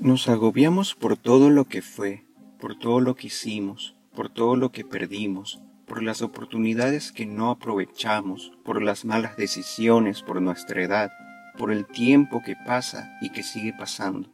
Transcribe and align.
Nos 0.00 0.30
agobiamos 0.30 0.94
por 0.94 1.18
todo 1.18 1.50
lo 1.50 1.66
que 1.66 1.82
fue, 1.82 2.24
por 2.58 2.74
todo 2.74 3.00
lo 3.00 3.16
que 3.16 3.26
hicimos, 3.26 3.96
por 4.14 4.30
todo 4.30 4.56
lo 4.56 4.72
que 4.72 4.82
perdimos, 4.82 5.60
por 5.86 6.02
las 6.02 6.22
oportunidades 6.22 7.12
que 7.12 7.26
no 7.26 7.50
aprovechamos, 7.50 8.50
por 8.64 8.80
las 8.80 9.04
malas 9.04 9.36
decisiones, 9.36 10.22
por 10.22 10.40
nuestra 10.40 10.82
edad, 10.82 11.10
por 11.58 11.70
el 11.70 11.84
tiempo 11.84 12.40
que 12.42 12.56
pasa 12.56 13.18
y 13.20 13.28
que 13.28 13.42
sigue 13.42 13.74
pasando. 13.74 14.32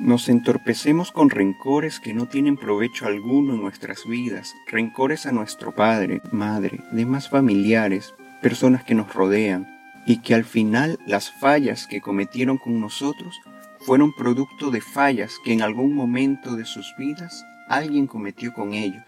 Nos 0.00 0.28
entorpecemos 0.28 1.12
con 1.12 1.30
rencores 1.30 2.00
que 2.00 2.12
no 2.12 2.26
tienen 2.26 2.56
provecho 2.56 3.06
alguno 3.06 3.54
en 3.54 3.62
nuestras 3.62 4.08
vidas, 4.08 4.56
rencores 4.66 5.24
a 5.26 5.30
nuestro 5.30 5.72
padre, 5.72 6.20
madre, 6.32 6.80
demás 6.90 7.28
familiares, 7.28 8.12
personas 8.42 8.82
que 8.82 8.96
nos 8.96 9.14
rodean, 9.14 9.68
y 10.04 10.18
que 10.18 10.34
al 10.34 10.44
final 10.44 10.98
las 11.06 11.30
fallas 11.30 11.86
que 11.86 12.00
cometieron 12.00 12.58
con 12.58 12.80
nosotros 12.80 13.40
fueron 13.86 14.12
producto 14.12 14.72
de 14.72 14.80
fallas 14.80 15.38
que 15.44 15.52
en 15.52 15.62
algún 15.62 15.94
momento 15.94 16.56
de 16.56 16.64
sus 16.64 16.92
vidas 16.98 17.46
alguien 17.68 18.08
cometió 18.08 18.52
con 18.52 18.74
ellos. 18.74 19.04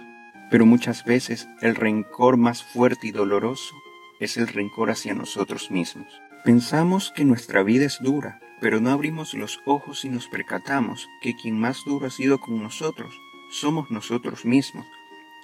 Pero 0.53 0.67
muchas 0.67 1.05
veces 1.05 1.49
el 1.61 1.75
rencor 1.75 2.37
más 2.37 2.63
fuerte 2.63 3.09
y 3.09 3.11
doloroso 3.11 3.75
es 4.21 4.37
el 4.37 4.47
rencor 4.47 4.91
hacia 4.91 5.15
nosotros 5.15 5.73
mismos. 5.73 6.07
Pensamos 6.45 7.13
que 7.15 7.25
nuestra 7.25 7.65
vida 7.65 7.87
es 7.87 7.99
dura, 8.01 8.39
pero 8.61 8.81
no 8.81 8.91
abrimos 8.91 9.35
los 9.35 9.59
ojos 9.67 10.05
y 10.05 10.11
nos 10.11 10.29
percatamos 10.29 11.09
que 11.23 11.35
quien 11.35 11.59
más 11.59 11.85
duro 11.85 12.07
ha 12.07 12.11
sido 12.11 12.39
con 12.39 12.63
nosotros 12.63 13.13
somos 13.51 13.91
nosotros 13.91 14.45
mismos, 14.45 14.87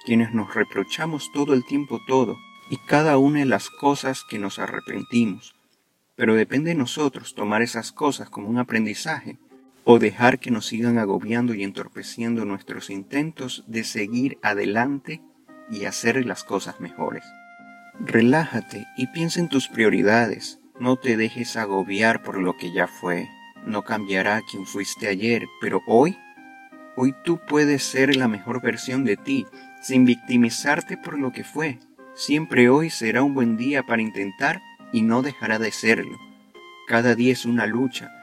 quienes 0.05 0.33
nos 0.33 0.53
reprochamos 0.53 1.31
todo 1.33 1.53
el 1.53 1.65
tiempo 1.65 1.99
todo 2.07 2.37
y 2.69 2.77
cada 2.77 3.17
una 3.17 3.39
de 3.39 3.45
las 3.45 3.69
cosas 3.69 4.23
que 4.23 4.39
nos 4.39 4.59
arrepentimos, 4.59 5.55
pero 6.15 6.35
depende 6.35 6.71
de 6.71 6.75
nosotros 6.75 7.35
tomar 7.35 7.61
esas 7.61 7.91
cosas 7.91 8.29
como 8.29 8.47
un 8.47 8.57
aprendizaje 8.57 9.37
o 9.83 9.99
dejar 9.99 10.39
que 10.39 10.51
nos 10.51 10.65
sigan 10.65 10.97
agobiando 10.97 11.53
y 11.53 11.63
entorpeciendo 11.63 12.45
nuestros 12.45 12.89
intentos 12.89 13.63
de 13.67 13.83
seguir 13.83 14.37
adelante 14.41 15.21
y 15.69 15.85
hacer 15.85 16.25
las 16.25 16.43
cosas 16.43 16.79
mejores. 16.79 17.23
Relájate 17.99 18.87
y 18.97 19.07
piensa 19.07 19.39
en 19.39 19.49
tus 19.49 19.67
prioridades. 19.67 20.59
No 20.79 20.97
te 20.97 21.17
dejes 21.17 21.55
agobiar 21.55 22.23
por 22.23 22.39
lo 22.39 22.57
que 22.57 22.73
ya 22.73 22.87
fue. 22.87 23.29
No 23.65 23.83
cambiará 23.83 24.41
quien 24.49 24.65
fuiste 24.65 25.07
ayer, 25.07 25.45
pero 25.61 25.81
hoy, 25.87 26.17
hoy 26.95 27.13
tú 27.23 27.39
puedes 27.47 27.83
ser 27.83 28.15
la 28.15 28.27
mejor 28.27 28.61
versión 28.61 29.05
de 29.05 29.17
ti, 29.17 29.45
sin 29.81 30.05
victimizarte 30.05 30.97
por 30.97 31.17
lo 31.17 31.31
que 31.31 31.43
fue. 31.43 31.79
Siempre 32.15 32.69
hoy 32.69 32.89
será 32.89 33.23
un 33.23 33.33
buen 33.33 33.55
día 33.55 33.83
para 33.83 34.01
intentar 34.01 34.61
y 34.95 35.01
no 35.01 35.21
dejará 35.21 35.59
de 35.59 35.73
serlo. 35.73 36.17
Cada 36.87 37.15
día 37.15 37.33
es 37.33 37.43
una 37.45 37.65
lucha 37.65 38.13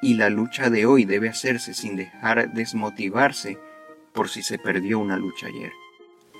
y 0.00 0.14
la 0.14 0.30
lucha 0.30 0.70
de 0.70 0.86
hoy 0.86 1.04
debe 1.04 1.28
hacerse 1.28 1.74
sin 1.74 1.94
dejar 1.94 2.54
desmotivarse 2.54 3.58
por 4.14 4.30
si 4.30 4.42
se 4.42 4.58
perdió 4.58 4.98
una 4.98 5.18
lucha 5.18 5.48
ayer. 5.48 5.72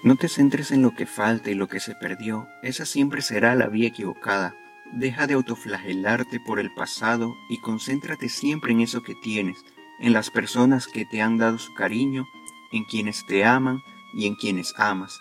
No 0.02 0.16
te 0.16 0.28
centres 0.28 0.70
en 0.70 0.80
lo 0.80 0.94
que 0.94 1.04
falta 1.04 1.50
y 1.50 1.54
lo 1.54 1.68
que 1.68 1.78
se 1.78 1.94
perdió, 1.94 2.48
esa 2.62 2.86
siempre 2.86 3.20
será 3.20 3.54
la 3.54 3.66
vía 3.66 3.88
equivocada. 3.88 4.54
Deja 4.94 5.26
de 5.26 5.34
autoflagelarte 5.34 6.40
por 6.40 6.58
el 6.58 6.72
pasado 6.72 7.34
y 7.50 7.60
concéntrate 7.60 8.30
siempre 8.30 8.72
en 8.72 8.80
eso 8.80 9.02
que 9.02 9.14
tienes, 9.22 9.58
en 10.00 10.14
las 10.14 10.30
personas 10.30 10.86
que 10.86 11.04
te 11.04 11.20
han 11.20 11.36
dado 11.36 11.58
su 11.58 11.74
cariño, 11.74 12.26
en 12.72 12.84
quienes 12.84 13.26
te 13.26 13.44
aman 13.44 13.82
y 14.14 14.26
en 14.26 14.36
quienes 14.36 14.72
amas. 14.78 15.20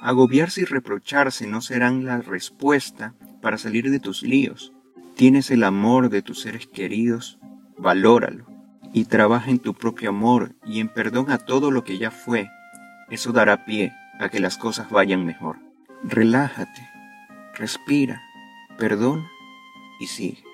Agobiarse 0.00 0.62
y 0.62 0.64
reprocharse 0.64 1.46
no 1.46 1.60
serán 1.60 2.04
la 2.04 2.18
respuesta 2.22 3.14
para 3.42 3.58
salir 3.58 3.90
de 3.90 4.00
tus 4.00 4.22
líos. 4.22 4.72
Tienes 5.14 5.50
el 5.50 5.62
amor 5.62 6.08
de 6.08 6.22
tus 6.22 6.40
seres 6.40 6.66
queridos, 6.66 7.38
valóralo 7.76 8.46
y 8.94 9.04
trabaja 9.04 9.50
en 9.50 9.58
tu 9.58 9.74
propio 9.74 10.08
amor 10.08 10.54
y 10.64 10.80
en 10.80 10.88
perdón 10.88 11.30
a 11.30 11.38
todo 11.38 11.70
lo 11.70 11.84
que 11.84 11.98
ya 11.98 12.10
fue. 12.10 12.48
Eso 13.10 13.32
dará 13.32 13.66
pie 13.66 13.92
a 14.18 14.30
que 14.30 14.40
las 14.40 14.56
cosas 14.56 14.90
vayan 14.90 15.26
mejor. 15.26 15.58
Relájate, 16.02 16.88
respira, 17.54 18.22
perdona 18.78 19.28
y 20.00 20.06
sigue. 20.06 20.49